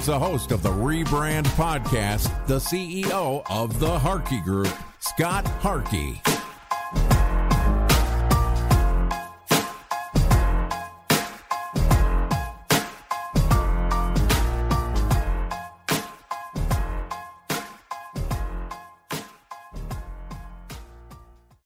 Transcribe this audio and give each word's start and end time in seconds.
Here's 0.00 0.06
the 0.06 0.18
host 0.18 0.50
of 0.50 0.62
the 0.62 0.70
Rebrand 0.70 1.44
Podcast, 1.48 2.46
the 2.46 2.56
CEO 2.56 3.42
of 3.50 3.78
the 3.78 3.98
Harkey 3.98 4.40
Group, 4.40 4.74
Scott 4.98 5.46
Harkey. 5.46 6.22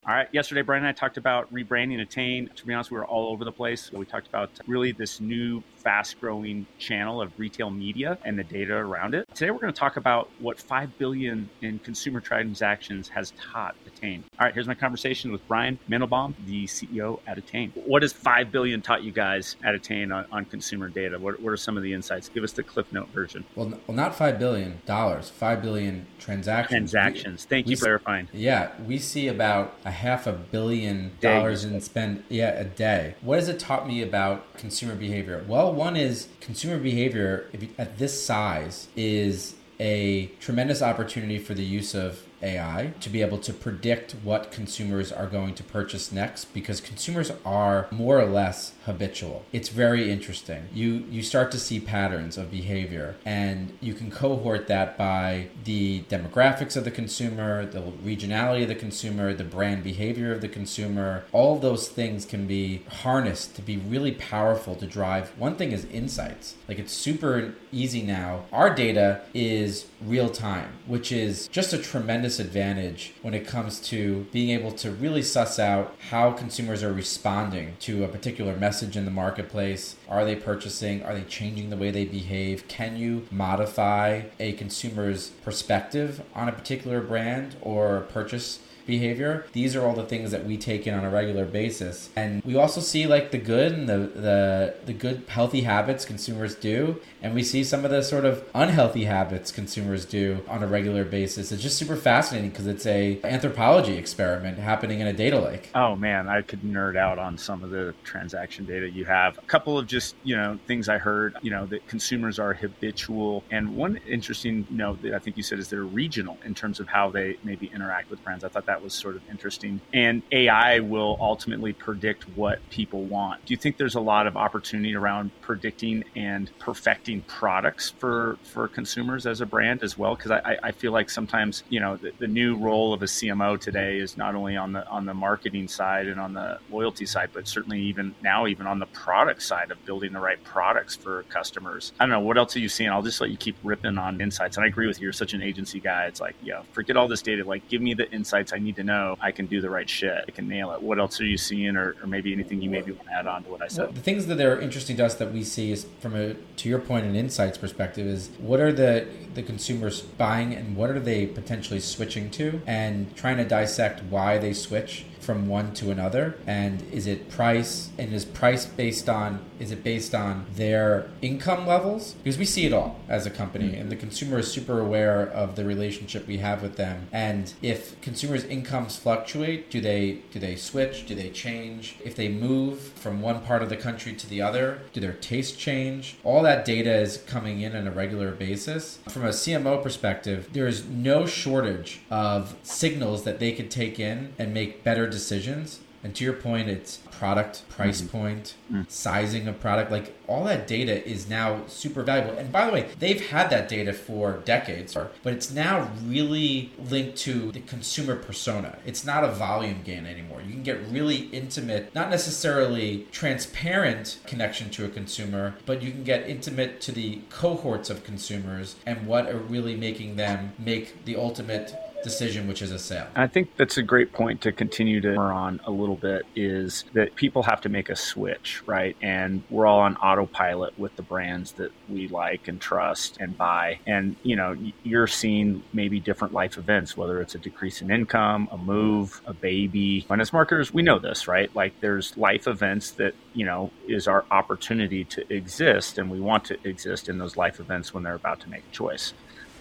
All 0.06 0.14
right. 0.14 0.28
Yesterday, 0.32 0.60
Brian 0.60 0.84
and 0.84 0.88
I 0.88 0.92
talked 0.92 1.16
about 1.16 1.50
rebranding 1.50 1.98
Attain. 2.02 2.50
To 2.56 2.66
be 2.66 2.74
honest, 2.74 2.90
we 2.90 2.98
were 2.98 3.06
all 3.06 3.32
over 3.32 3.42
the 3.42 3.52
place. 3.52 3.90
We 3.90 4.04
talked 4.04 4.26
about 4.26 4.50
really 4.66 4.92
this 4.92 5.18
new 5.18 5.62
fast 5.76 6.20
growing 6.20 6.66
channel 6.78 7.22
of 7.22 7.32
retail 7.38 7.70
media 7.70 8.18
and 8.22 8.38
the 8.38 8.44
data 8.44 8.74
around 8.74 9.14
it. 9.14 9.26
Today, 9.34 9.50
we're 9.50 9.60
going 9.60 9.72
to 9.72 9.78
talk 9.78 9.96
about 9.96 10.28
what 10.40 10.58
5 10.60 10.98
billion 10.98 11.48
in 11.62 11.78
consumer 11.78 12.20
transactions 12.20 13.08
has 13.08 13.32
taught 13.32 13.76
Attain. 13.86 14.24
All 14.38 14.44
right. 14.44 14.52
Here's 14.52 14.66
my 14.66 14.74
conversation 14.74 15.32
with 15.32 15.46
Brian 15.48 15.78
Mandelbaum, 15.88 16.34
the 16.46 16.66
CEO 16.66 17.20
at 17.26 17.38
Attain. 17.38 17.72
What 17.74 18.02
has 18.02 18.12
5 18.12 18.52
billion 18.52 18.82
taught 18.82 19.04
you 19.04 19.12
guys 19.12 19.56
at 19.64 19.74
Attain 19.74 20.12
on, 20.12 20.26
on 20.30 20.44
consumer 20.44 20.90
data? 20.90 21.18
What, 21.18 21.40
what, 21.40 21.50
are 21.50 21.56
some 21.56 21.78
of 21.78 21.82
the 21.82 21.94
insights? 21.94 22.28
Give 22.28 22.44
us 22.44 22.52
the 22.52 22.62
Cliff 22.62 22.92
Note 22.92 23.08
version. 23.08 23.42
Well, 23.54 23.72
well 23.86 23.96
not 23.96 24.14
$5 24.14 24.38
billion, 24.38 24.80
5 24.86 25.62
billion 25.62 26.06
transactions. 26.18 26.92
Transactions. 26.92 27.46
Thank 27.46 27.66
we, 27.66 27.70
you 27.70 27.76
for 27.78 27.84
clarifying. 27.84 28.28
Yeah. 28.34 28.72
We 28.86 28.98
see 28.98 29.28
about 29.28 29.76
a 29.86 29.93
half 29.94 30.26
a 30.26 30.32
billion 30.32 31.12
dollars 31.20 31.64
in 31.64 31.80
spend 31.80 32.24
yeah 32.28 32.50
a 32.50 32.64
day. 32.64 33.14
What 33.22 33.38
has 33.38 33.48
it 33.48 33.58
taught 33.58 33.86
me 33.86 34.02
about 34.02 34.56
consumer 34.58 34.94
behavior? 34.94 35.44
Well, 35.48 35.72
one 35.72 35.96
is 35.96 36.28
consumer 36.40 36.78
behavior 36.78 37.48
you, 37.52 37.68
at 37.78 37.98
this 37.98 38.24
size 38.24 38.88
is 38.96 39.54
a 39.80 40.26
tremendous 40.40 40.82
opportunity 40.82 41.38
for 41.38 41.54
the 41.54 41.64
use 41.64 41.94
of 41.94 42.22
AI 42.44 42.92
to 43.00 43.08
be 43.08 43.22
able 43.22 43.38
to 43.38 43.52
predict 43.52 44.12
what 44.22 44.52
consumers 44.52 45.10
are 45.10 45.26
going 45.26 45.54
to 45.54 45.64
purchase 45.64 46.12
next 46.12 46.52
because 46.54 46.80
consumers 46.80 47.32
are 47.44 47.88
more 47.90 48.20
or 48.20 48.26
less 48.26 48.72
habitual. 48.84 49.44
It's 49.52 49.70
very 49.70 50.10
interesting. 50.10 50.68
You 50.72 51.04
you 51.10 51.22
start 51.22 51.50
to 51.52 51.58
see 51.58 51.80
patterns 51.80 52.36
of 52.36 52.50
behavior 52.50 53.16
and 53.24 53.76
you 53.80 53.94
can 53.94 54.10
cohort 54.10 54.66
that 54.68 54.98
by 54.98 55.48
the 55.64 56.02
demographics 56.08 56.76
of 56.76 56.84
the 56.84 56.90
consumer, 56.90 57.64
the 57.64 57.80
regionality 57.80 58.62
of 58.62 58.68
the 58.68 58.74
consumer, 58.74 59.32
the 59.32 59.44
brand 59.44 59.82
behavior 59.82 60.32
of 60.32 60.40
the 60.40 60.48
consumer. 60.48 61.24
All 61.32 61.58
those 61.58 61.88
things 61.88 62.26
can 62.26 62.46
be 62.46 62.82
harnessed 63.02 63.56
to 63.56 63.62
be 63.62 63.76
really 63.76 64.12
powerful 64.12 64.74
to 64.76 64.86
drive. 64.86 65.30
One 65.38 65.56
thing 65.56 65.72
is 65.72 65.84
insights. 65.86 66.54
Like 66.68 66.78
it's 66.78 66.92
super 66.92 67.54
easy 67.72 68.02
now. 68.02 68.44
Our 68.52 68.74
data 68.74 69.22
is 69.32 69.86
real 70.02 70.28
time, 70.28 70.72
which 70.86 71.10
is 71.10 71.48
just 71.48 71.72
a 71.72 71.78
tremendous 71.78 72.33
advantage 72.38 73.14
when 73.22 73.34
it 73.34 73.46
comes 73.46 73.80
to 73.80 74.26
being 74.32 74.50
able 74.50 74.72
to 74.72 74.90
really 74.90 75.22
suss 75.22 75.58
out 75.58 75.94
how 76.10 76.32
consumers 76.32 76.82
are 76.82 76.92
responding 76.92 77.76
to 77.80 78.04
a 78.04 78.08
particular 78.08 78.56
message 78.56 78.96
in 78.96 79.04
the 79.04 79.10
marketplace. 79.10 79.96
Are 80.08 80.24
they 80.24 80.36
purchasing? 80.36 81.02
Are 81.02 81.14
they 81.14 81.22
changing 81.22 81.70
the 81.70 81.76
way 81.76 81.90
they 81.90 82.04
behave? 82.04 82.68
Can 82.68 82.96
you 82.96 83.26
modify 83.30 84.22
a 84.38 84.52
consumer's 84.52 85.28
perspective 85.28 86.22
on 86.34 86.48
a 86.48 86.52
particular 86.52 87.00
brand 87.00 87.56
or 87.60 88.00
purchase? 88.12 88.60
Behavior. 88.86 89.46
These 89.52 89.76
are 89.76 89.86
all 89.86 89.94
the 89.94 90.04
things 90.04 90.30
that 90.30 90.44
we 90.44 90.56
take 90.56 90.86
in 90.86 90.94
on 90.94 91.04
a 91.04 91.10
regular 91.10 91.44
basis. 91.44 92.10
And 92.16 92.42
we 92.44 92.56
also 92.56 92.80
see 92.80 93.06
like 93.06 93.30
the 93.30 93.38
good 93.38 93.72
and 93.72 93.88
the 93.88 93.98
the, 94.14 94.74
the 94.86 94.92
good 94.92 95.24
healthy 95.28 95.62
habits 95.62 96.04
consumers 96.04 96.54
do. 96.54 97.00
And 97.22 97.34
we 97.34 97.42
see 97.42 97.64
some 97.64 97.84
of 97.84 97.90
the 97.90 98.02
sort 98.02 98.24
of 98.24 98.44
unhealthy 98.54 99.04
habits 99.04 99.50
consumers 99.50 100.04
do 100.04 100.42
on 100.48 100.62
a 100.62 100.66
regular 100.66 101.04
basis. 101.04 101.52
It's 101.52 101.62
just 101.62 101.78
super 101.78 101.96
fascinating 101.96 102.50
because 102.50 102.66
it's 102.66 102.86
a 102.86 103.20
anthropology 103.24 103.96
experiment 103.96 104.58
happening 104.58 105.00
in 105.00 105.06
a 105.06 105.12
data 105.12 105.40
lake. 105.40 105.70
Oh 105.74 105.96
man, 105.96 106.28
I 106.28 106.42
could 106.42 106.62
nerd 106.62 106.96
out 106.96 107.18
on 107.18 107.38
some 107.38 107.62
of 107.62 107.70
the 107.70 107.94
transaction 108.04 108.64
data 108.64 108.90
you 108.90 109.04
have. 109.04 109.38
A 109.38 109.42
couple 109.42 109.78
of 109.78 109.86
just, 109.86 110.16
you 110.22 110.36
know, 110.36 110.58
things 110.66 110.88
I 110.88 110.98
heard, 110.98 111.36
you 111.42 111.50
know, 111.50 111.66
that 111.66 111.86
consumers 111.88 112.38
are 112.38 112.52
habitual. 112.52 113.44
And 113.50 113.76
one 113.76 113.96
interesting 114.08 114.66
note 114.70 115.02
that 115.02 115.14
I 115.14 115.18
think 115.18 115.36
you 115.36 115.42
said 115.42 115.58
is 115.58 115.68
they're 115.68 115.82
regional 115.82 116.38
in 116.44 116.54
terms 116.54 116.80
of 116.80 116.88
how 116.88 117.10
they 117.10 117.36
maybe 117.42 117.70
interact 117.74 118.10
with 118.10 118.22
brands. 118.22 118.44
I 118.44 118.48
thought 118.48 118.66
that 118.66 118.73
that 118.74 118.82
was 118.82 118.92
sort 118.92 119.14
of 119.14 119.22
interesting. 119.30 119.80
And 119.92 120.20
AI 120.32 120.80
will 120.80 121.16
ultimately 121.20 121.72
predict 121.72 122.24
what 122.36 122.58
people 122.70 123.04
want. 123.04 123.44
Do 123.46 123.54
you 123.54 123.56
think 123.56 123.76
there's 123.76 123.94
a 123.94 124.00
lot 124.00 124.26
of 124.26 124.36
opportunity 124.36 124.96
around 124.96 125.30
predicting 125.42 126.02
and 126.16 126.50
perfecting 126.58 127.22
products 127.22 127.90
for 127.90 128.36
for 128.42 128.66
consumers 128.66 129.26
as 129.26 129.40
a 129.40 129.46
brand 129.46 129.84
as 129.84 129.96
well? 129.96 130.16
Because 130.16 130.32
I, 130.32 130.58
I 130.60 130.72
feel 130.72 130.90
like 130.90 131.08
sometimes 131.08 131.62
you 131.68 131.78
know 131.78 131.96
the, 131.96 132.10
the 132.18 132.26
new 132.26 132.56
role 132.56 132.92
of 132.92 133.02
a 133.02 133.04
CMO 133.04 133.60
today 133.60 133.98
is 133.98 134.16
not 134.16 134.34
only 134.34 134.56
on 134.56 134.72
the 134.72 134.84
on 134.88 135.06
the 135.06 135.14
marketing 135.14 135.68
side 135.68 136.08
and 136.08 136.18
on 136.18 136.32
the 136.34 136.58
loyalty 136.68 137.06
side, 137.06 137.30
but 137.32 137.46
certainly 137.46 137.80
even 137.80 138.12
now 138.24 138.48
even 138.48 138.66
on 138.66 138.80
the 138.80 138.86
product 138.86 139.40
side 139.40 139.70
of 139.70 139.84
building 139.84 140.12
the 140.12 140.20
right 140.20 140.42
products 140.42 140.96
for 140.96 141.22
customers. 141.28 141.92
I 142.00 142.06
don't 142.06 142.10
know 142.10 142.18
what 142.18 142.38
else 142.38 142.56
are 142.56 142.60
you 142.60 142.68
seeing. 142.68 142.90
I'll 142.90 143.02
just 143.02 143.20
let 143.20 143.30
you 143.30 143.36
keep 143.36 143.56
ripping 143.62 143.98
on 143.98 144.20
insights. 144.20 144.56
And 144.56 144.64
I 144.64 144.66
agree 144.66 144.88
with 144.88 144.98
you. 144.98 145.04
You're 145.04 145.12
such 145.12 145.32
an 145.32 145.42
agency 145.42 145.78
guy. 145.78 146.06
It's 146.06 146.20
like 146.20 146.34
yeah, 146.42 146.62
forget 146.72 146.96
all 146.96 147.06
this 147.06 147.22
data. 147.22 147.44
Like 147.44 147.68
give 147.68 147.80
me 147.80 147.94
the 147.94 148.10
insights 148.10 148.52
I 148.52 148.63
need 148.64 148.76
to 148.76 148.84
know 148.84 149.16
I 149.20 149.30
can 149.30 149.46
do 149.46 149.60
the 149.60 149.70
right 149.70 149.88
shit. 149.88 150.24
I 150.26 150.30
can 150.30 150.48
nail 150.48 150.72
it. 150.72 150.82
What 150.82 150.98
else 150.98 151.20
are 151.20 151.26
you 151.26 151.38
seeing, 151.38 151.76
or, 151.76 151.94
or 152.02 152.06
maybe 152.06 152.32
anything 152.32 152.60
you 152.60 152.70
maybe 152.70 152.92
want 152.92 153.08
to 153.08 153.14
add 153.14 153.26
on 153.26 153.44
to 153.44 153.50
what 153.50 153.62
I 153.62 153.68
said? 153.68 153.84
Well, 153.84 153.92
the 153.92 154.00
things 154.00 154.26
that 154.26 154.40
are 154.40 154.60
interesting 154.60 154.96
to 154.96 155.04
us 155.04 155.14
that 155.16 155.32
we 155.32 155.44
see 155.44 155.70
is 155.70 155.86
from 156.00 156.16
a 156.16 156.34
to 156.34 156.68
your 156.68 156.80
point 156.80 157.06
an 157.06 157.14
insights 157.14 157.58
perspective 157.58 158.06
is 158.06 158.30
what 158.38 158.60
are 158.60 158.72
the 158.72 159.06
the 159.34 159.42
consumers 159.42 160.00
buying 160.00 160.54
and 160.54 160.76
what 160.76 160.90
are 160.90 161.00
they 161.00 161.26
potentially 161.26 161.80
switching 161.80 162.30
to, 162.32 162.60
and 162.66 163.14
trying 163.16 163.36
to 163.36 163.44
dissect 163.44 164.02
why 164.04 164.38
they 164.38 164.52
switch 164.52 165.04
from 165.24 165.48
one 165.48 165.72
to 165.74 165.90
another? 165.90 166.36
And 166.46 166.82
is 166.92 167.06
it 167.06 167.30
price 167.30 167.90
and 167.98 168.12
is 168.12 168.24
price 168.24 168.66
based 168.66 169.08
on 169.08 169.40
is 169.58 169.70
it 169.70 169.84
based 169.84 170.14
on 170.14 170.46
their 170.54 171.08
income 171.22 171.66
levels? 171.66 172.14
Because 172.22 172.38
we 172.38 172.44
see 172.44 172.66
it 172.66 172.72
all 172.72 173.00
as 173.08 173.24
a 173.24 173.30
company 173.30 173.68
mm-hmm. 173.68 173.82
and 173.82 173.90
the 173.90 173.96
consumer 173.96 174.38
is 174.38 174.50
super 174.50 174.80
aware 174.80 175.22
of 175.22 175.56
the 175.56 175.64
relationship 175.64 176.26
we 176.26 176.38
have 176.38 176.60
with 176.60 176.76
them. 176.76 177.06
And 177.12 177.52
if 177.62 178.00
consumers 178.00 178.44
incomes 178.44 178.96
fluctuate 178.96 179.70
do 179.70 179.80
they 179.80 180.18
do 180.30 180.38
they 180.38 180.56
switch? 180.56 181.06
Do 181.06 181.14
they 181.14 181.30
change? 181.30 181.96
If 182.04 182.16
they 182.16 182.28
move 182.28 182.80
from 182.80 183.22
one 183.22 183.40
part 183.40 183.62
of 183.62 183.68
the 183.68 183.76
country 183.76 184.12
to 184.12 184.28
the 184.28 184.42
other 184.42 184.80
do 184.92 185.00
their 185.00 185.12
taste 185.12 185.58
change? 185.58 186.16
All 186.24 186.42
that 186.42 186.64
data 186.64 186.92
is 186.92 187.18
coming 187.26 187.60
in 187.60 187.74
on 187.74 187.86
a 187.86 187.90
regular 187.90 188.32
basis. 188.32 188.98
From 189.08 189.24
a 189.24 189.30
CMO 189.30 189.82
perspective 189.82 190.48
there 190.52 190.66
is 190.66 190.84
no 190.86 191.26
shortage 191.26 192.00
of 192.10 192.56
signals 192.62 193.24
that 193.24 193.38
they 193.38 193.52
could 193.52 193.70
take 193.70 193.98
in 193.98 194.32
and 194.38 194.52
make 194.52 194.84
better 194.84 195.06
decisions 195.14 195.80
And 196.04 196.14
to 196.16 196.22
your 196.28 196.34
point, 196.34 196.68
it's 196.68 196.98
product, 197.20 197.66
price 197.70 198.02
Mm-hmm. 198.02 198.18
point, 198.18 198.46
sizing 198.88 199.48
of 199.48 199.58
product. 199.58 199.90
Like 199.90 200.14
all 200.26 200.44
that 200.44 200.66
data 200.66 200.94
is 201.08 201.20
now 201.30 201.48
super 201.66 202.02
valuable. 202.02 202.36
And 202.40 202.52
by 202.52 202.66
the 202.66 202.72
way, 202.76 202.82
they've 202.98 203.24
had 203.34 203.48
that 203.54 203.70
data 203.70 203.94
for 203.94 204.42
decades, 204.44 204.92
but 205.22 205.32
it's 205.32 205.50
now 205.50 205.90
really 206.04 206.72
linked 206.90 207.16
to 207.28 207.50
the 207.52 207.60
consumer 207.60 208.16
persona. 208.16 208.70
It's 208.84 209.02
not 209.06 209.24
a 209.24 209.32
volume 209.46 209.80
gain 209.82 210.04
anymore. 210.04 210.42
You 210.46 210.52
can 210.52 210.62
get 210.70 210.78
really 210.96 211.20
intimate, 211.40 211.82
not 211.94 212.10
necessarily 212.10 213.06
transparent 213.10 214.18
connection 214.26 214.68
to 214.76 214.84
a 214.84 214.90
consumer, 214.90 215.54
but 215.64 215.80
you 215.82 215.90
can 215.90 216.04
get 216.04 216.28
intimate 216.28 216.82
to 216.82 216.92
the 216.92 217.20
cohorts 217.30 217.88
of 217.88 218.04
consumers 218.04 218.76
and 218.84 219.06
what 219.06 219.24
are 219.32 219.38
really 219.38 219.74
making 219.88 220.16
them 220.16 220.52
make 220.58 221.06
the 221.06 221.16
ultimate 221.16 221.74
decision, 222.04 222.46
which 222.46 222.62
is 222.62 222.70
a 222.70 222.78
sale. 222.78 223.08
I 223.16 223.26
think 223.26 223.56
that's 223.56 223.76
a 223.76 223.82
great 223.82 224.12
point 224.12 224.40
to 224.42 224.52
continue 224.52 225.00
to 225.00 225.16
on 225.16 225.60
a 225.64 225.70
little 225.70 225.96
bit 225.96 226.26
is 226.36 226.84
that 226.92 227.14
people 227.16 227.42
have 227.42 227.60
to 227.62 227.68
make 227.68 227.88
a 227.88 227.96
switch, 227.96 228.62
right? 228.66 228.96
And 229.02 229.42
we're 229.50 229.66
all 229.66 229.80
on 229.80 229.96
autopilot 229.96 230.78
with 230.78 230.94
the 230.96 231.02
brands 231.02 231.52
that 231.52 231.72
we 231.88 232.08
like 232.08 232.46
and 232.48 232.60
trust 232.60 233.16
and 233.20 233.36
buy. 233.36 233.80
And, 233.86 234.16
you 234.22 234.36
know, 234.36 234.56
you're 234.82 235.06
seeing 235.06 235.62
maybe 235.72 235.98
different 235.98 236.34
life 236.34 236.58
events, 236.58 236.96
whether 236.96 237.20
it's 237.20 237.34
a 237.34 237.38
decrease 237.38 237.82
in 237.82 237.90
income, 237.90 238.48
a 238.52 238.58
move, 238.58 239.20
a 239.26 239.32
baby. 239.32 240.06
And 240.08 240.20
as 240.20 240.32
marketers, 240.32 240.72
we 240.72 240.82
know 240.82 240.98
this, 240.98 241.26
right? 241.26 241.54
Like 241.54 241.80
there's 241.80 242.16
life 242.16 242.46
events 242.46 242.92
that, 242.92 243.14
you 243.32 243.44
know, 243.44 243.70
is 243.88 244.06
our 244.06 244.24
opportunity 244.30 245.04
to 245.04 245.32
exist. 245.32 245.98
And 245.98 246.10
we 246.10 246.20
want 246.20 246.44
to 246.46 246.58
exist 246.68 247.08
in 247.08 247.18
those 247.18 247.36
life 247.36 247.58
events 247.60 247.94
when 247.94 248.02
they're 248.02 248.14
about 248.14 248.40
to 248.40 248.50
make 248.50 248.62
a 248.70 248.72
choice 248.72 249.12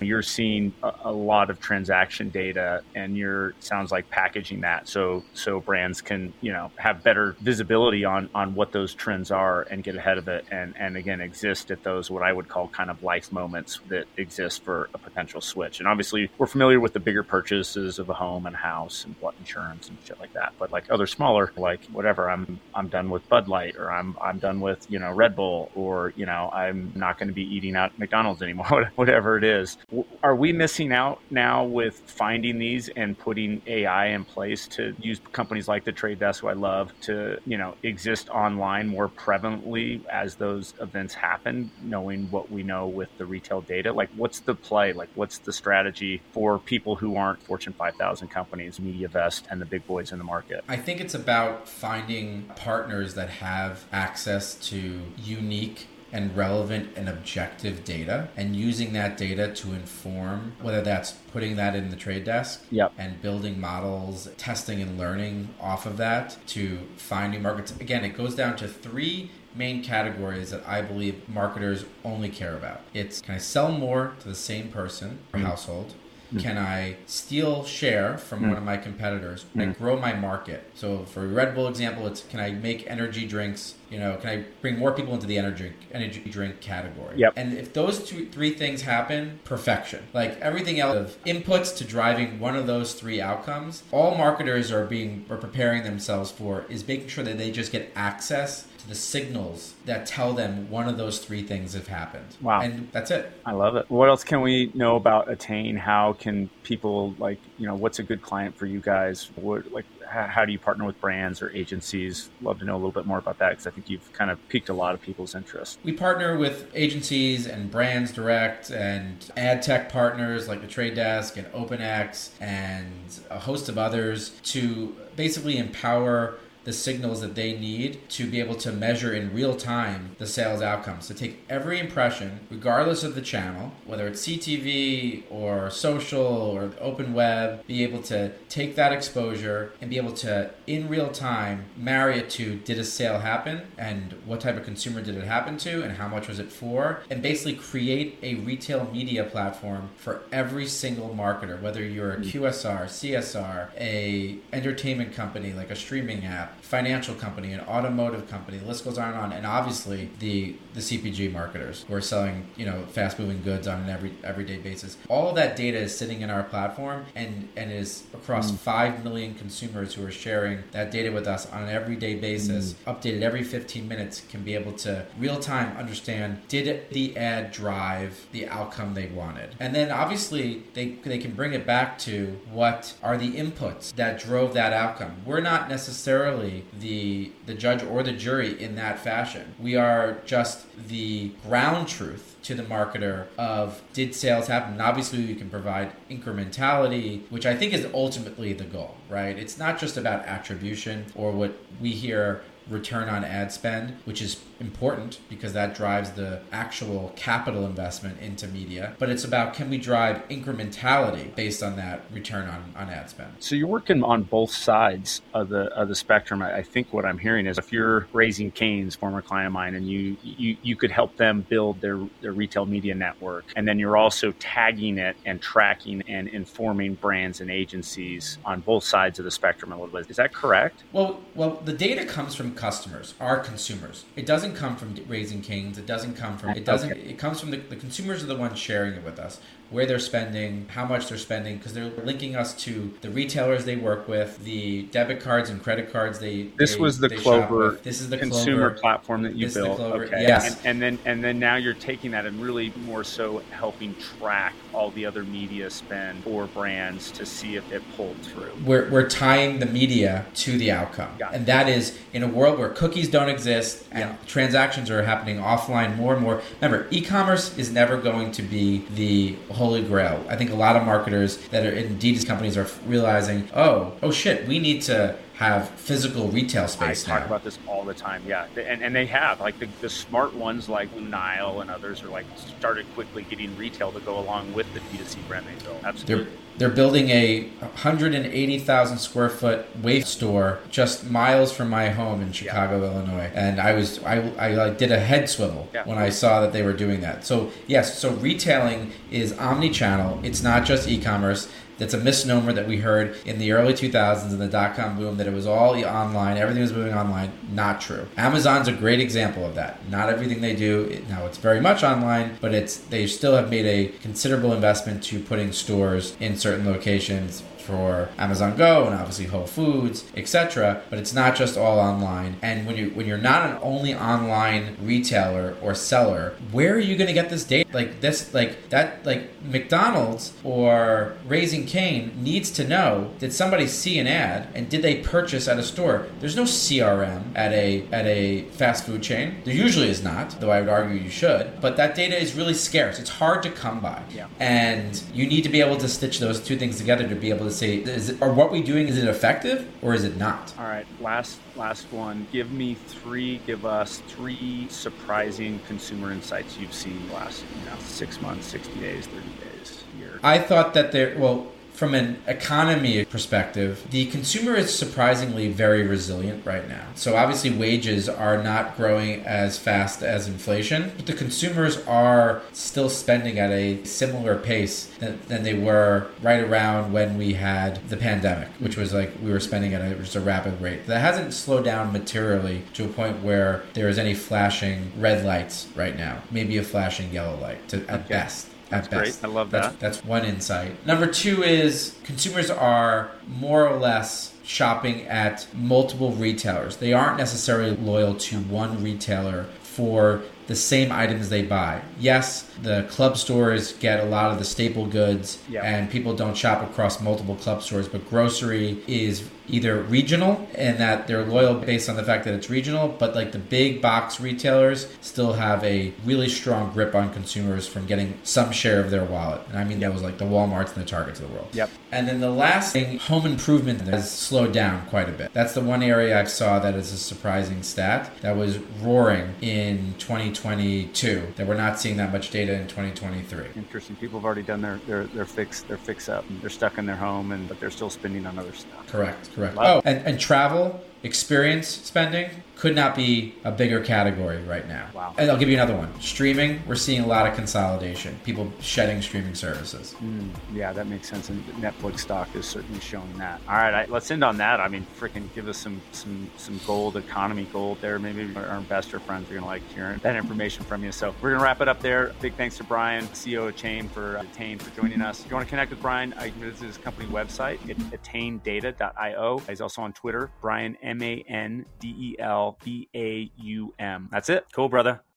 you're 0.05 0.21
seeing 0.21 0.73
a, 0.83 0.91
a, 1.05 1.11
lot 1.11 1.49
of 1.49 1.59
transaction 1.59 2.29
data 2.29 2.83
and 2.95 3.17
you're 3.17 3.53
sounds 3.59 3.91
like 3.91 4.09
packaging 4.09 4.61
that 4.61 4.87
so 4.87 5.23
so 5.33 5.59
brands 5.59 6.01
can 6.01 6.33
you 6.41 6.51
know 6.51 6.71
have 6.75 7.03
better 7.03 7.35
visibility 7.39 8.03
on 8.03 8.29
on 8.33 8.55
what 8.55 8.71
those 8.71 8.93
trends 8.93 9.31
are 9.31 9.61
and 9.63 9.83
get 9.83 9.95
ahead 9.95 10.17
of 10.17 10.27
it 10.27 10.45
and 10.51 10.75
and 10.77 10.97
again 10.97 11.21
exist 11.21 11.71
at 11.71 11.83
those 11.83 12.09
what 12.09 12.23
I 12.23 12.31
would 12.31 12.47
call 12.47 12.67
kind 12.67 12.89
of 12.89 13.03
life 13.03 13.31
moments 13.31 13.79
that 13.89 14.05
exist 14.17 14.63
for 14.63 14.89
a 14.93 14.97
potential 14.97 15.41
switch. 15.41 15.79
And 15.79 15.87
obviously 15.87 16.29
we're 16.37 16.47
familiar 16.47 16.79
with 16.79 16.93
the 16.93 16.99
bigger 16.99 17.23
purchases 17.23 17.99
of 17.99 18.09
a 18.09 18.13
home 18.13 18.45
and 18.45 18.55
house 18.55 19.05
and 19.05 19.15
what 19.19 19.35
insurance 19.39 19.89
and 19.89 19.97
shit 20.03 20.19
like 20.19 20.33
that. 20.33 20.53
But 20.57 20.71
like 20.71 20.89
other 20.89 21.07
smaller 21.07 21.51
like 21.57 21.83
whatever 21.85 22.29
I'm 22.29 22.59
I'm 22.73 22.87
done 22.87 23.09
with 23.09 23.27
Bud 23.29 23.47
Light 23.47 23.75
or 23.77 23.91
I'm 23.91 24.17
I'm 24.21 24.39
done 24.39 24.59
with 24.59 24.85
you 24.89 24.99
know 24.99 25.11
Red 25.11 25.35
Bull 25.35 25.71
or 25.75 26.13
you 26.15 26.25
know 26.25 26.49
I'm 26.53 26.91
not 26.95 27.17
going 27.17 27.29
to 27.29 27.33
be 27.33 27.43
eating 27.43 27.75
out 27.75 27.97
McDonald's 27.97 28.41
anymore 28.41 28.91
whatever 28.95 29.37
it 29.37 29.43
is 29.43 29.77
are 30.21 30.35
we 30.35 30.53
missing 30.53 30.91
out 30.91 31.19
now 31.29 31.63
with 31.63 32.01
finding 32.05 32.57
these 32.59 32.89
and 32.89 33.17
putting 33.17 33.61
AI 33.67 34.07
in 34.07 34.23
place 34.23 34.67
to 34.69 34.95
use 34.99 35.19
companies 35.31 35.67
like 35.67 35.83
the 35.83 35.91
Trade 35.91 36.19
Desk, 36.19 36.41
who 36.41 36.47
I 36.47 36.53
love, 36.53 36.91
to 37.01 37.39
you 37.45 37.57
know 37.57 37.75
exist 37.83 38.29
online 38.29 38.87
more 38.87 39.09
prevalently 39.09 40.05
as 40.07 40.35
those 40.35 40.73
events 40.81 41.13
happen, 41.13 41.71
knowing 41.81 42.29
what 42.31 42.51
we 42.51 42.63
know 42.63 42.87
with 42.87 43.09
the 43.17 43.25
retail 43.25 43.61
data? 43.61 43.91
Like, 43.91 44.09
what's 44.15 44.39
the 44.39 44.55
play? 44.55 44.93
Like, 44.93 45.09
what's 45.15 45.37
the 45.39 45.53
strategy 45.53 46.21
for 46.31 46.59
people 46.59 46.95
who 46.95 47.15
aren't 47.15 47.41
Fortune 47.43 47.73
5000 47.73 48.27
companies, 48.29 48.79
MediaVest, 48.79 49.43
and 49.49 49.61
the 49.61 49.65
big 49.65 49.85
boys 49.87 50.11
in 50.11 50.17
the 50.17 50.23
market? 50.23 50.63
I 50.67 50.77
think 50.77 51.01
it's 51.01 51.13
about 51.13 51.67
finding 51.67 52.43
partners 52.55 53.13
that 53.15 53.29
have 53.29 53.85
access 53.91 54.55
to 54.69 55.01
unique 55.17 55.87
and 56.13 56.37
relevant 56.37 56.89
and 56.95 57.09
objective 57.09 57.83
data 57.83 58.29
and 58.37 58.55
using 58.55 58.93
that 58.93 59.17
data 59.17 59.53
to 59.53 59.73
inform 59.73 60.53
whether 60.61 60.81
that's 60.81 61.11
putting 61.33 61.57
that 61.57 61.75
in 61.75 61.89
the 61.89 61.95
trade 61.95 62.23
desk 62.23 62.63
yep. 62.71 62.93
and 62.97 63.21
building 63.21 63.59
models 63.59 64.29
testing 64.37 64.81
and 64.81 64.97
learning 64.97 65.49
off 65.59 65.85
of 65.85 65.97
that 65.97 66.37
to 66.47 66.77
find 66.95 67.33
new 67.33 67.39
markets 67.39 67.71
again 67.81 68.05
it 68.05 68.15
goes 68.15 68.35
down 68.35 68.55
to 68.55 68.67
three 68.67 69.29
main 69.55 69.83
categories 69.83 70.51
that 70.51 70.67
I 70.67 70.81
believe 70.81 71.27
marketers 71.29 71.85
only 72.03 72.29
care 72.29 72.55
about. 72.55 72.81
It's 72.93 73.21
can 73.21 73.35
I 73.35 73.37
sell 73.37 73.71
more 73.71 74.15
to 74.19 74.27
the 74.27 74.35
same 74.35 74.69
person 74.69 75.19
or 75.31 75.37
mm-hmm. 75.37 75.47
household? 75.47 75.93
Can 76.39 76.57
I 76.57 76.97
steal 77.05 77.63
share 77.63 78.17
from 78.17 78.41
mm. 78.41 78.49
one 78.49 78.57
of 78.57 78.63
my 78.63 78.77
competitors? 78.77 79.45
Can 79.53 79.61
mm. 79.61 79.69
I 79.69 79.73
grow 79.73 79.99
my 79.99 80.13
market? 80.13 80.69
So 80.73 81.05
for 81.05 81.27
Red 81.27 81.55
Bull 81.55 81.67
example, 81.67 82.07
it's 82.07 82.23
can 82.23 82.39
I 82.39 82.51
make 82.51 82.89
energy 82.89 83.27
drinks? 83.27 83.75
You 83.89 83.99
know, 83.99 84.17
can 84.17 84.29
I 84.29 84.45
bring 84.61 84.77
more 84.77 84.91
people 84.91 85.13
into 85.13 85.27
the 85.27 85.37
energy 85.37 85.73
energy 85.91 86.21
drink 86.21 86.61
category? 86.61 87.17
Yep. 87.17 87.33
And 87.35 87.53
if 87.53 87.73
those 87.73 88.03
two 88.03 88.27
three 88.27 88.51
things 88.51 88.81
happen, 88.81 89.39
perfection. 89.43 90.03
Like 90.13 90.39
everything 90.39 90.79
else 90.79 90.95
of 90.95 91.23
inputs 91.25 91.75
to 91.77 91.83
driving 91.83 92.39
one 92.39 92.55
of 92.55 92.67
those 92.67 92.93
three 92.93 93.21
outcomes, 93.21 93.83
all 93.91 94.15
marketers 94.15 94.71
are 94.71 94.85
being 94.85 95.25
are 95.29 95.37
preparing 95.37 95.83
themselves 95.83 96.31
for 96.31 96.65
is 96.69 96.87
making 96.87 97.07
sure 97.07 97.23
that 97.23 97.37
they 97.37 97.51
just 97.51 97.71
get 97.71 97.91
access 97.95 98.67
the 98.87 98.95
signals 98.95 99.75
that 99.85 100.05
tell 100.05 100.33
them 100.33 100.69
one 100.69 100.87
of 100.87 100.97
those 100.97 101.19
three 101.19 101.43
things 101.43 101.73
have 101.73 101.87
happened. 101.87 102.35
Wow. 102.41 102.61
And 102.61 102.89
that's 102.91 103.11
it. 103.11 103.31
I 103.45 103.51
love 103.53 103.75
it. 103.75 103.89
What 103.89 104.09
else 104.09 104.23
can 104.23 104.41
we 104.41 104.71
know 104.73 104.95
about 104.95 105.29
Attain? 105.29 105.77
How 105.77 106.13
can 106.13 106.49
people 106.63 107.15
like, 107.17 107.39
you 107.57 107.67
know, 107.67 107.75
what's 107.75 107.99
a 107.99 108.03
good 108.03 108.21
client 108.21 108.57
for 108.57 108.65
you 108.65 108.79
guys? 108.79 109.29
What 109.35 109.71
like 109.71 109.85
how, 110.13 110.27
how 110.27 110.45
do 110.45 110.51
you 110.51 110.59
partner 110.59 110.85
with 110.85 110.99
brands 111.01 111.41
or 111.41 111.49
agencies? 111.51 112.29
Love 112.41 112.59
to 112.59 112.65
know 112.65 112.75
a 112.75 112.77
little 112.77 112.91
bit 112.91 113.05
more 113.05 113.17
about 113.17 113.39
that 113.39 113.49
because 113.49 113.67
I 113.67 113.71
think 113.71 113.89
you've 113.89 114.11
kind 114.13 114.29
of 114.29 114.39
piqued 114.49 114.69
a 114.69 114.73
lot 114.73 114.93
of 114.93 115.01
people's 115.01 115.35
interest. 115.35 115.79
We 115.83 115.93
partner 115.93 116.37
with 116.37 116.69
agencies 116.73 117.47
and 117.47 117.71
brands 117.71 118.11
direct 118.11 118.69
and 118.69 119.29
ad 119.35 119.61
tech 119.61 119.91
partners 119.91 120.47
like 120.47 120.61
the 120.61 120.67
Trade 120.67 120.95
Desk 120.95 121.35
and 121.37 121.47
OpenX 121.47 122.29
and 122.39 123.19
a 123.29 123.39
host 123.39 123.69
of 123.69 123.77
others 123.77 124.29
to 124.43 124.95
basically 125.15 125.57
empower 125.57 126.37
the 126.63 126.73
signals 126.73 127.21
that 127.21 127.35
they 127.35 127.57
need 127.57 128.07
to 128.09 128.29
be 128.29 128.39
able 128.39 128.55
to 128.55 128.71
measure 128.71 129.13
in 129.13 129.33
real 129.33 129.55
time 129.55 130.15
the 130.17 130.27
sales 130.27 130.61
outcomes. 130.61 131.07
To 131.07 131.13
take 131.13 131.43
every 131.49 131.79
impression, 131.79 132.39
regardless 132.49 133.03
of 133.03 133.15
the 133.15 133.21
channel, 133.21 133.71
whether 133.85 134.07
it's 134.07 134.25
CTV 134.25 135.23
or 135.29 135.69
social 135.69 136.21
or 136.21 136.67
the 136.67 136.79
open 136.79 137.13
web, 137.13 137.65
be 137.67 137.83
able 137.83 138.01
to 138.03 138.31
take 138.49 138.75
that 138.75 138.91
exposure 138.91 139.73
and 139.81 139.89
be 139.89 139.97
able 139.97 140.13
to, 140.13 140.51
in 140.67 140.87
real 140.87 141.09
time, 141.09 141.65
marry 141.75 142.17
it 142.17 142.29
to 142.31 142.55
did 142.55 142.79
a 142.79 142.83
sale 142.83 143.19
happen? 143.19 143.61
And 143.77 144.13
what 144.25 144.41
type 144.41 144.57
of 144.57 144.63
consumer 144.63 145.01
did 145.01 145.15
it 145.15 145.23
happen 145.25 145.57
to? 145.59 145.83
And 145.83 145.97
how 145.97 146.07
much 146.07 146.27
was 146.27 146.39
it 146.39 146.51
for, 146.51 147.01
and 147.09 147.21
basically 147.21 147.55
create 147.55 148.17
a 148.21 148.35
retail 148.35 148.89
media 148.91 149.23
platform 149.23 149.89
for 149.97 150.23
every 150.31 150.67
single 150.67 151.09
marketer, 151.09 151.61
whether 151.61 151.83
you're 151.83 152.13
a 152.13 152.17
mm. 152.17 152.31
QSR, 152.31 152.85
CSR, 152.85 153.69
a 153.77 154.37
entertainment 154.51 155.13
company 155.13 155.53
like 155.53 155.69
a 155.69 155.75
streaming 155.75 156.25
app, 156.25 156.52
financial 156.61 157.15
company, 157.15 157.53
an 157.53 157.61
automotive 157.61 158.27
company. 158.29 158.57
The 158.57 158.65
list 158.65 158.83
goes 158.83 158.97
on 158.97 159.09
and 159.09 159.17
on. 159.17 159.31
And 159.31 159.45
obviously 159.45 160.09
the 160.19 160.55
the 160.73 160.79
CPG 160.79 161.31
marketers 161.31 161.85
who 161.87 161.93
are 161.93 162.01
selling 162.01 162.47
you 162.55 162.65
know 162.65 162.83
fast 162.91 163.19
moving 163.19 163.43
goods 163.43 163.67
on 163.67 163.81
an 163.81 163.89
every 163.89 164.13
everyday 164.23 164.57
basis. 164.57 164.97
All 165.07 165.33
that 165.33 165.55
data 165.55 165.77
is 165.77 165.95
sitting 165.95 166.21
in 166.21 166.29
our 166.29 166.43
platform 166.43 167.05
and 167.15 167.47
and 167.55 167.71
is 167.71 168.03
across 168.13 168.51
mm. 168.51 168.57
five 168.57 169.03
million 169.03 169.35
consumers 169.35 169.93
who 169.93 170.05
are 170.05 170.11
sharing 170.11 170.63
that 170.71 170.91
data 170.91 171.11
with 171.11 171.27
us 171.27 171.49
on 171.51 171.63
an 171.63 171.69
everyday 171.69 172.15
basis, 172.15 172.73
mm. 172.73 172.93
updated 172.93 173.21
every 173.21 173.43
15 173.43 173.87
minutes. 173.87 174.21
Can 174.29 174.43
be 174.43 174.55
able 174.55 174.73
to 174.73 175.05
real 175.17 175.39
time 175.39 175.77
understand 175.77 176.41
did 176.47 176.89
the 176.89 177.15
ad 177.17 177.51
drive 177.51 178.27
the 178.31 178.47
outcome 178.47 178.93
they 178.93 179.07
wanted, 179.07 179.55
and 179.59 179.75
then 179.75 179.91
obviously 179.91 180.63
they 180.73 180.97
they 181.03 181.17
can 181.17 181.33
bring 181.33 181.53
it 181.53 181.65
back 181.65 181.99
to 181.99 182.39
what 182.51 182.95
are 183.03 183.17
the 183.17 183.33
inputs 183.33 183.93
that 183.93 184.19
drove 184.19 184.53
that 184.53 184.73
outcome. 184.73 185.17
We're 185.25 185.41
not 185.41 185.69
necessarily 185.69 186.42
the 186.79 187.31
the 187.45 187.53
judge 187.53 187.83
or 187.83 188.03
the 188.03 188.11
jury 188.11 188.61
in 188.61 188.75
that 188.75 188.99
fashion. 188.99 189.53
We 189.59 189.75
are 189.75 190.17
just 190.25 190.65
the 190.87 191.31
ground 191.47 191.87
truth 191.87 192.35
to 192.43 192.55
the 192.55 192.63
marketer 192.63 193.27
of 193.37 193.81
did 193.93 194.13
sales 194.13 194.47
happen? 194.47 194.79
Obviously, 194.81 195.25
we 195.25 195.35
can 195.35 195.49
provide 195.49 195.93
incrementality, 196.09 197.21
which 197.29 197.45
I 197.45 197.55
think 197.55 197.73
is 197.73 197.87
ultimately 197.93 198.53
the 198.53 198.65
goal, 198.65 198.95
right? 199.09 199.37
It's 199.37 199.57
not 199.57 199.79
just 199.79 199.97
about 199.97 200.25
attribution 200.25 201.05
or 201.15 201.31
what 201.31 201.53
we 201.79 201.91
hear 201.91 202.41
return 202.69 203.09
on 203.09 203.23
ad 203.23 203.51
spend, 203.51 203.95
which 204.05 204.21
is 204.21 204.41
important 204.59 205.19
because 205.29 205.53
that 205.53 205.75
drives 205.75 206.11
the 206.11 206.41
actual 206.51 207.11
capital 207.15 207.65
investment 207.65 208.19
into 208.21 208.47
media. 208.47 208.95
But 208.99 209.09
it's 209.09 209.23
about 209.23 209.53
can 209.53 209.69
we 209.69 209.77
drive 209.77 210.27
incrementality 210.29 211.33
based 211.35 211.61
on 211.61 211.75
that 211.75 212.03
return 212.11 212.47
on, 212.47 212.73
on 212.75 212.89
ad 212.89 213.09
spend. 213.09 213.33
So 213.39 213.55
you're 213.55 213.67
working 213.67 214.03
on 214.03 214.23
both 214.23 214.51
sides 214.51 215.21
of 215.33 215.49
the 215.49 215.63
of 215.73 215.87
the 215.87 215.95
spectrum. 215.95 216.41
I, 216.41 216.57
I 216.57 216.63
think 216.63 216.93
what 216.93 217.05
I'm 217.05 217.17
hearing 217.17 217.45
is 217.45 217.57
if 217.57 217.71
you're 217.71 218.07
Raising 218.13 218.51
Cane's, 218.51 218.95
former 218.95 219.21
client 219.21 219.47
of 219.47 219.53
mine, 219.53 219.75
and 219.75 219.87
you 219.87 220.17
you, 220.23 220.57
you 220.61 220.75
could 220.75 220.91
help 220.91 221.17
them 221.17 221.45
build 221.49 221.81
their, 221.81 221.99
their 222.21 222.31
retail 222.31 222.65
media 222.65 222.95
network, 222.95 223.45
and 223.55 223.67
then 223.67 223.79
you're 223.79 223.97
also 223.97 224.31
tagging 224.39 224.97
it 224.97 225.17
and 225.25 225.41
tracking 225.41 226.01
and 226.07 226.27
informing 226.29 226.95
brands 226.95 227.41
and 227.41 227.51
agencies 227.51 228.37
on 228.45 228.61
both 228.61 228.83
sides 228.83 229.19
of 229.19 229.25
the 229.25 229.31
spectrum 229.31 229.71
a 229.71 229.75
little 229.75 229.91
bit. 229.97 230.09
Is 230.09 230.17
that 230.17 230.33
correct? 230.33 230.83
Well, 230.91 231.21
well, 231.35 231.61
the 231.63 231.73
data 231.73 232.05
comes 232.05 232.35
from 232.35 232.52
customers, 232.55 233.13
our 233.19 233.39
consumers. 233.39 234.05
It 234.15 234.25
doesn't 234.25 234.55
come 234.55 234.75
from 234.75 234.95
Raising 235.07 235.41
Cane's. 235.41 235.77
It 235.77 235.85
doesn't 235.85 236.15
come 236.15 236.37
from. 236.37 236.51
It 236.51 236.65
doesn't. 236.65 236.91
It 236.91 237.17
comes 237.17 237.39
from 237.39 237.51
the, 237.51 237.57
the 237.57 237.75
consumers 237.75 238.23
are 238.23 238.27
the 238.27 238.35
ones 238.35 238.57
sharing 238.59 238.93
it 238.93 239.03
with 239.03 239.19
us. 239.19 239.39
Where 239.73 239.85
they're 239.87 239.97
spending, 239.99 240.67
how 240.69 240.85
much 240.85 241.09
they're 241.09 241.17
spending, 241.17 241.57
because 241.57 241.73
they're 241.73 241.89
linking 242.03 242.35
us 242.35 242.53
to 242.63 242.93
the 243.01 243.09
retailers 243.09 243.65
they 243.65 243.75
work 243.75 244.07
with, 244.07 244.37
the 244.43 244.83
debit 244.83 245.19
cards 245.19 245.49
and 245.49 245.61
credit 245.63 245.91
cards 245.91 246.19
they. 246.19 246.43
This 246.57 246.75
they, 246.75 246.79
was 246.79 246.99
the 246.99 247.09
Clover. 247.09 247.79
This 247.83 247.99
is 247.99 248.09
the 248.09 248.17
consumer 248.17 248.69
Clover. 248.69 248.79
platform 248.79 249.23
that 249.23 249.33
you 249.35 249.47
This 249.47 249.55
is 249.55 249.61
the 249.63 249.67
built. 249.67 249.77
Clover, 249.77 250.03
Okay. 250.05 250.21
yes. 250.21 250.57
And, 250.59 250.67
and 250.67 250.81
then 250.81 250.99
and 251.05 251.23
then 251.23 251.39
now 251.39 251.55
you're 251.55 251.73
taking 251.73 252.11
that 252.11 252.25
and 252.25 252.39
really 252.41 252.71
more 252.85 253.03
so 253.03 253.41
helping 253.51 253.95
track 254.19 254.53
all 254.73 254.91
the 254.91 255.05
other 255.05 255.23
media 255.23 255.69
spend 255.69 256.23
for 256.23 256.45
brands 256.47 257.11
to 257.11 257.25
see 257.25 257.55
if 257.55 257.71
it 257.71 257.81
pulled 257.97 258.17
through. 258.21 258.51
We're, 258.65 258.89
we're 258.89 259.09
tying 259.09 259.59
the 259.59 259.65
media 259.65 260.25
to 260.35 260.57
the 260.57 260.71
outcome. 260.71 261.09
And 261.31 261.45
that 261.47 261.67
is 261.67 261.97
in 262.13 262.21
a 262.23 262.27
world 262.27 262.59
where 262.59 262.69
cookies 262.69 263.09
don't 263.09 263.29
exist 263.29 263.85
and 263.91 263.99
Yeah. 264.11 264.15
transactions 264.27 264.89
are 264.91 265.03
happening 265.03 265.37
offline 265.37 265.95
more 265.95 266.13
and 266.13 266.21
more. 266.23 266.41
Remember, 266.61 266.87
e 266.91 267.01
commerce 267.01 267.57
is 267.57 267.71
never 267.71 267.97
going 267.97 268.31
to 268.33 268.41
be 268.43 268.85
the 268.95 269.35
holy 269.63 269.81
grail. 269.81 270.23
I 270.27 270.35
think 270.35 270.51
a 270.51 270.55
lot 270.55 270.75
of 270.75 270.83
marketers 270.83 271.37
that 271.47 271.65
are 271.65 271.71
in 271.71 271.97
D2C 271.97 272.27
companies 272.27 272.57
are 272.57 272.67
realizing, 272.85 273.47
oh, 273.53 273.93
oh 274.03 274.11
shit, 274.11 274.45
we 274.47 274.59
need 274.59 274.81
to 274.83 275.15
have 275.35 275.69
physical 275.69 276.27
retail 276.27 276.67
space 276.67 276.81
I 276.81 276.93
space 276.93 277.03
talk 277.05 277.19
now. 277.21 277.25
about 277.27 277.43
this 277.43 277.57
all 277.65 277.83
the 277.83 277.93
time. 277.93 278.21
Yeah, 278.27 278.45
and, 278.57 278.83
and 278.83 278.93
they 278.93 279.05
have 279.07 279.39
like 279.39 279.57
the, 279.59 279.67
the 279.79 279.89
smart 279.89 280.33
ones 280.33 280.67
like 280.67 280.93
Nile 280.95 281.61
and 281.61 281.71
others 281.71 282.03
are 282.03 282.09
like 282.09 282.25
started 282.59 282.85
quickly 282.93 283.23
getting 283.23 283.55
retail 283.57 283.91
to 283.93 283.99
go 284.01 284.19
along 284.19 284.53
with 284.53 284.71
the 284.73 284.81
D2C 284.81 285.25
brand 285.27 285.45
they 285.47 285.63
built. 285.63 285.83
Absolutely. 285.83 286.25
they're 286.25 286.33
building 286.69 287.09
a 287.09 287.49
180,000 287.59 288.97
square 288.97 289.29
foot 289.29 289.65
Wayfair 289.81 290.05
store 290.05 290.59
just 290.69 291.09
miles 291.09 291.51
from 291.51 291.69
my 291.69 291.89
home 291.89 292.21
in 292.21 292.31
Chicago, 292.31 292.83
Illinois. 292.83 293.31
And 293.33 293.59
I 293.59 293.73
was 293.73 294.01
I, 294.03 294.17
I 294.37 294.49
like 294.53 294.77
did 294.77 294.91
a 294.91 294.99
head 294.99 295.29
swivel 295.29 295.67
Yeah. 295.73 295.83
when 295.85 295.97
I 295.97 296.09
saw 296.09 296.41
that 296.41 296.53
they 296.53 296.61
were 296.63 296.73
doing 296.73 297.01
that. 297.01 297.25
So 297.25 297.51
yes, 297.67 297.97
so 297.97 298.11
retailing 298.13 298.91
is 299.11 299.37
omni-channel. 299.37 300.19
It's 300.23 300.43
not 300.43 300.65
just 300.65 300.87
e-commerce. 300.87 301.49
That's 301.79 301.95
a 301.95 301.97
misnomer 301.97 302.53
that 302.53 302.67
we 302.67 302.77
heard 302.77 303.17
in 303.25 303.39
the 303.39 303.51
early 303.51 303.73
2000s 303.73 304.29
in 304.31 304.37
the 304.37 304.47
dot 304.47 304.75
com 304.75 304.95
boom 304.95 305.17
that 305.17 305.25
it 305.25 305.33
was 305.33 305.47
all 305.47 305.73
online, 305.83 306.37
everything 306.37 306.61
was 306.61 306.71
moving 306.71 306.93
online. 306.93 307.31
Not 307.51 307.81
true. 307.81 308.07
Amazon's 308.15 308.67
a 308.67 308.71
great 308.71 308.99
example 308.99 309.43
of 309.43 309.55
that. 309.55 309.79
Not 309.89 310.07
everything 310.07 310.39
they 310.39 310.55
do, 310.55 310.83
it, 310.83 311.09
now 311.09 311.25
it's 311.25 311.39
very 311.39 311.59
much 311.59 311.83
online, 311.83 312.37
but 312.39 312.53
it's 312.53 312.77
they 312.77 313.07
still 313.07 313.35
have 313.35 313.49
made 313.49 313.65
a 313.65 313.87
considerable 314.03 314.53
investment 314.53 315.03
to 315.05 315.19
putting 315.19 315.51
stores 315.51 316.15
in 316.19 316.37
certain 316.43 316.65
locations 316.65 317.41
for 317.63 318.09
Amazon 318.17 318.55
Go 318.55 318.85
and 318.85 318.95
obviously 318.95 319.25
Whole 319.25 319.47
Foods, 319.47 320.05
etc. 320.15 320.83
But 320.89 320.99
it's 320.99 321.13
not 321.13 321.35
just 321.35 321.57
all 321.57 321.79
online. 321.79 322.37
And 322.41 322.67
when 322.67 322.75
you 322.75 322.89
when 322.91 323.05
you're 323.05 323.17
not 323.17 323.49
an 323.49 323.57
only 323.61 323.95
online 323.95 324.77
retailer 324.81 325.55
or 325.61 325.73
seller, 325.73 326.35
where 326.51 326.75
are 326.75 326.79
you 326.79 326.95
going 326.95 327.07
to 327.07 327.13
get 327.13 327.29
this 327.29 327.43
data? 327.43 327.69
Like 327.73 328.01
this, 328.01 328.33
like 328.33 328.69
that, 328.69 329.05
like 329.05 329.29
McDonald's 329.43 330.33
or 330.43 331.15
Raising 331.25 331.65
Cane 331.65 332.13
needs 332.17 332.51
to 332.51 332.67
know: 332.67 333.11
Did 333.19 333.33
somebody 333.33 333.67
see 333.67 333.97
an 333.99 334.07
ad 334.07 334.47
and 334.53 334.69
did 334.69 334.81
they 334.81 334.97
purchase 334.97 335.47
at 335.47 335.57
a 335.57 335.63
store? 335.63 336.07
There's 336.19 336.35
no 336.35 336.43
CRM 336.43 337.23
at 337.35 337.51
a 337.53 337.85
at 337.91 338.05
a 338.05 338.43
fast 338.51 338.85
food 338.85 339.01
chain. 339.01 339.41
There 339.45 339.53
usually 339.53 339.89
is 339.89 340.03
not, 340.03 340.39
though 340.39 340.51
I 340.51 340.59
would 340.59 340.69
argue 340.69 341.01
you 341.01 341.09
should. 341.09 341.61
But 341.61 341.77
that 341.77 341.95
data 341.95 342.19
is 342.19 342.35
really 342.35 342.53
scarce. 342.53 342.99
It's 342.99 343.09
hard 343.09 343.43
to 343.43 343.49
come 343.49 343.79
by. 343.79 344.03
Yeah. 344.13 344.27
And 344.39 345.01
you 345.13 345.27
need 345.27 345.43
to 345.43 345.49
be 345.49 345.61
able 345.61 345.77
to 345.77 345.87
stitch 345.87 346.19
those 346.19 346.39
two 346.41 346.57
things 346.57 346.77
together 346.77 347.07
to 347.07 347.15
be 347.15 347.29
able 347.29 347.45
to 347.45 347.51
say, 347.53 347.77
is 347.77 348.09
it, 348.09 348.21
are 348.21 348.31
what 348.31 348.51
we 348.51 348.61
doing 348.61 348.87
is 348.87 348.97
it 348.97 349.07
effective 349.07 349.67
or 349.81 349.93
is 349.93 350.03
it 350.03 350.17
not? 350.17 350.53
All 350.57 350.65
right, 350.65 350.85
last 350.99 351.39
last 351.55 351.91
one. 351.91 352.27
Give 352.31 352.51
me 352.51 352.75
three. 352.75 353.39
Give 353.45 353.65
us 353.65 354.01
three 354.07 354.67
surprising 354.69 355.59
consumer 355.67 356.11
insights 356.11 356.57
you've 356.57 356.73
seen 356.73 357.07
the 357.07 357.13
last 357.13 357.43
you 357.59 357.69
know 357.69 357.77
six 357.79 358.21
months, 358.21 358.47
sixty 358.47 358.79
days, 358.79 359.07
thirty 359.07 359.57
days, 359.57 359.83
year. 359.97 360.19
I 360.23 360.39
thought 360.39 360.73
that 360.73 360.91
there, 360.91 361.17
well, 361.17 361.47
from 361.73 361.93
an 361.95 362.21
economy 362.27 363.03
perspective, 363.05 363.85
the 363.89 364.05
consumer 364.07 364.55
is 364.55 364.73
surprisingly 364.73 365.49
very 365.49 365.85
resilient 365.85 366.45
right 366.45 366.67
now. 366.69 366.85
So 366.95 367.15
obviously 367.15 367.49
wages 367.49 368.07
are 368.07 368.41
not 368.41 368.77
growing 368.77 369.21
as 369.25 369.57
fast 369.57 370.03
as 370.03 370.27
inflation, 370.27 370.91
but 370.95 371.05
the 371.07 371.13
consumers 371.13 371.77
are 371.87 372.41
still 372.51 372.89
spending 372.89 373.39
at 373.39 373.49
a 373.51 373.83
similar 373.85 374.37
pace 374.37 374.85
than, 374.99 375.19
than 375.27 375.43
they 375.43 375.55
were 375.55 376.07
right 376.21 376.41
around 376.43 376.93
when 376.93 377.17
we 377.17 377.33
had 377.33 377.87
the 377.89 377.97
pandemic, 377.97 378.49
which 378.59 378.77
was 378.77 378.93
like 378.93 379.11
we 379.21 379.31
were 379.31 379.39
spending 379.39 379.73
at 379.73 379.81
a, 379.81 379.95
just 379.95 380.15
a 380.15 380.19
rapid 380.21 380.61
rate. 380.61 380.85
That 380.85 380.99
hasn't 381.01 381.33
slowed 381.33 381.65
down 381.65 381.91
materially 381.91 382.63
to 382.73 382.85
a 382.85 382.87
point 382.87 383.23
where 383.23 383.63
there 383.73 383.89
is 383.89 383.97
any 383.97 384.13
flashing 384.13 384.91
red 384.97 385.25
lights 385.25 385.67
right 385.75 385.97
now, 385.97 386.21
maybe 386.31 386.57
a 386.57 386.63
flashing 386.63 387.11
yellow 387.11 387.37
light 387.39 387.67
to, 387.69 387.77
at 387.89 388.01
Okay. 388.01 388.09
best. 388.09 388.47
That's 388.73 388.87
great. 388.87 389.17
I 389.23 389.27
love 389.27 389.51
That's- 389.51 389.71
that. 389.73 389.79
That's 389.79 390.03
one 390.03 390.25
insight. 390.25 390.85
Number 390.85 391.05
two 391.07 391.43
is 391.43 391.95
consumers 392.03 392.49
are 392.49 393.11
more 393.27 393.67
or 393.67 393.77
less 393.79 394.33
shopping 394.43 395.03
at 395.07 395.47
multiple 395.53 396.11
retailers. 396.11 396.77
They 396.77 396.91
aren't 396.93 397.17
necessarily 397.17 397.75
loyal 397.75 398.15
to 398.15 398.37
one 398.39 398.83
retailer 398.83 399.45
for 399.61 400.21
the 400.47 400.55
same 400.55 400.91
items 400.91 401.29
they 401.29 401.41
buy. 401.41 401.81
Yes, 401.99 402.45
the 402.61 402.85
club 402.89 403.15
stores 403.17 403.71
get 403.73 404.01
a 404.01 404.05
lot 404.05 404.29
of 404.31 404.39
the 404.39 404.43
staple 404.45 404.85
goods 404.85 405.37
Yeah. 405.49 405.63
and 405.63 405.89
people 405.89 406.13
don't 406.15 406.35
shop 406.35 406.61
across 406.61 406.99
multiple 406.99 407.35
club 407.35 407.63
stores, 407.63 407.87
but 407.87 408.07
grocery 408.09 408.79
is 408.85 409.23
either 409.47 409.81
regional 409.81 410.47
and 410.55 410.77
that 410.79 411.07
they're 411.07 411.25
loyal 411.25 411.55
based 411.55 411.89
on 411.89 411.95
the 411.95 412.03
fact 412.03 412.25
that 412.25 412.33
it's 412.33 412.49
regional, 412.49 412.87
but 412.87 413.15
like 413.15 413.31
the 413.31 413.39
big 413.39 413.81
box 413.81 414.19
retailers 414.19 414.87
still 415.01 415.33
have 415.33 415.63
a 415.63 415.93
really 416.05 416.29
strong 416.29 416.71
grip 416.71 416.95
on 416.95 417.11
consumers 417.13 417.67
from 417.67 417.85
getting 417.85 418.17
some 418.23 418.51
share 418.51 418.79
of 418.79 418.89
their 418.89 419.03
wallet. 419.03 419.41
And 419.49 419.57
I 419.57 419.63
mean 419.63 419.79
that 419.81 419.93
was 419.93 420.01
like 420.01 420.17
the 420.17 420.25
Walmarts 420.25 420.75
and 420.75 420.83
the 420.83 420.89
Targets 420.89 421.19
of 421.19 421.29
the 421.29 421.33
world. 421.33 421.49
Yep. 421.53 421.69
And 421.91 422.07
then 422.07 422.21
the 422.21 422.31
last 422.31 422.73
thing, 422.73 422.97
home 422.97 423.25
improvement 423.25 423.81
has 423.81 424.09
slowed 424.11 424.51
down 424.51 424.85
quite 424.87 425.09
a 425.09 425.11
bit. 425.11 425.33
That's 425.33 425.53
the 425.53 425.61
one 425.61 425.83
area 425.83 426.19
I 426.19 426.23
saw 426.23 426.59
that 426.59 426.75
is 426.75 426.91
a 426.91 426.97
surprising 426.97 427.61
stat 427.63 428.11
that 428.21 428.35
was 428.35 428.57
roaring 428.81 429.33
in 429.41 429.93
2022. 429.99 431.33
That 431.35 431.47
we're 431.47 431.55
not 431.55 431.79
seeing 431.79 431.97
that 431.97 432.11
much 432.11 432.31
data 432.31 432.53
in 432.53 432.67
2023. 432.67 433.45
Interesting. 433.55 433.95
People 433.97 434.19
have 434.19 434.25
already 434.25 434.43
done 434.43 434.61
their 434.61 434.77
their 434.87 435.05
their 435.05 435.25
fix 435.25 435.61
their 435.61 435.77
fix 435.77 436.09
up. 436.09 436.25
They're 436.41 436.49
stuck 436.49 436.77
in 436.77 436.85
their 436.85 436.95
home, 436.95 437.31
and 437.31 437.47
but 437.47 437.59
they're 437.59 437.71
still 437.71 437.89
spending 437.89 438.25
on 438.25 438.39
other 438.39 438.53
stuff. 438.53 438.87
Correct, 438.87 439.32
correct. 439.35 439.57
Oh, 439.57 439.81
and, 439.85 440.05
and 440.05 440.19
travel 440.19 440.81
experience 441.03 441.67
spending 441.67 442.29
could 442.63 442.75
not 442.77 442.95
be 442.95 443.35
a 443.43 443.51
bigger 443.51 443.81
category 443.81 444.41
right 444.43 444.65
now. 444.69 444.87
Wow. 444.93 445.13
And 445.17 445.29
I'll 445.29 445.35
give 445.35 445.49
you 445.49 445.55
another 445.55 445.75
one. 445.75 445.99
Streaming, 445.99 446.63
we're 446.65 446.75
seeing 446.75 447.01
a 447.01 447.05
lot 447.05 447.27
of 447.27 447.35
consolidation. 447.35 448.17
People 448.23 448.53
shedding 448.61 449.01
streaming 449.01 449.35
services. 449.35 449.93
Mm, 450.01 450.29
yeah, 450.53 450.71
that 450.71 450.87
makes 450.87 451.09
sense. 451.09 451.27
And 451.27 451.45
Netflix 451.55 451.99
stock 451.99 452.33
is 452.37 452.45
certainly 452.45 452.79
showing 452.79 453.17
that. 453.17 453.41
All 453.49 453.55
right, 453.55 453.73
I, 453.73 453.85
let's 453.87 454.09
end 454.11 454.23
on 454.23 454.37
that. 454.37 454.61
I 454.61 454.69
mean, 454.69 454.87
freaking 454.97 455.27
give 455.35 455.49
us 455.49 455.57
some 455.57 455.81
some 455.91 456.31
some 456.37 456.57
gold 456.65 456.95
economy 456.95 457.49
gold 457.51 457.81
there. 457.81 457.99
Maybe 457.99 458.33
our 458.33 458.55
investor 458.55 458.97
friends 458.97 459.29
are 459.29 459.33
gonna 459.33 459.45
like 459.45 459.67
hearing 459.73 459.99
that 460.01 460.15
information 460.15 460.63
from 460.63 460.85
you. 460.85 460.93
So 460.93 461.13
we're 461.21 461.31
gonna 461.31 461.43
wrap 461.43 461.59
it 461.59 461.67
up 461.67 461.81
there. 461.81 462.13
Big 462.21 462.33
thanks 462.35 462.55
to 462.59 462.63
Brian, 462.63 463.07
CEO 463.07 463.49
of 463.49 463.57
Chain, 463.57 463.89
for 463.89 464.19
uh, 464.19 464.21
Attain 464.21 464.57
for 464.57 464.73
joining 464.73 465.01
us. 465.01 465.19
If 465.19 465.29
you 465.29 465.35
want 465.35 465.45
to 465.45 465.49
connect 465.49 465.71
with 465.71 465.81
Brian, 465.81 466.13
I 466.13 466.29
can 466.29 466.39
visit 466.39 466.65
his 466.65 466.77
company 466.77 467.09
website. 467.09 467.59
It's 467.67 467.83
attaindata.io. 467.83 469.39
He's 469.49 469.59
also 469.59 469.81
on 469.81 469.91
Twitter. 469.91 470.31
Brian 470.39 470.77
M 470.81 471.01
A 471.01 471.25
N 471.27 471.65
D 471.81 471.89
E 471.89 472.15
B 472.63 472.89
A 472.95 473.31
U 473.37 473.73
M. 473.79 474.09
That's 474.11 474.29
it. 474.29 474.45
Cool, 474.53 474.69
brother. 474.69 475.03